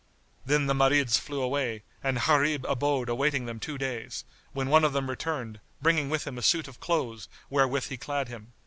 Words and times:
Then 0.47 0.65
the 0.65 0.73
Marids 0.73 1.19
flew 1.19 1.43
away 1.43 1.83
and 2.03 2.17
Gharib 2.21 2.65
abode 2.65 3.07
awaiting 3.07 3.45
them 3.45 3.59
two 3.59 3.77
days, 3.77 4.25
when 4.51 4.67
one 4.69 4.83
of 4.83 4.93
them 4.93 5.07
returned, 5.11 5.59
bringing 5.79 6.09
with 6.09 6.25
him 6.25 6.39
a 6.39 6.41
suit 6.41 6.67
of 6.67 6.79
clothes 6.79 7.27
wherewith 7.51 7.85
he 7.89 7.97
clad 7.97 8.27
him. 8.27 8.53